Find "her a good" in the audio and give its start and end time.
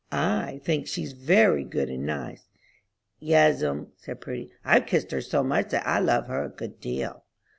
6.25-6.79